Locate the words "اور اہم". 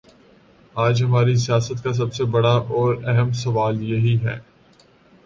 2.71-3.31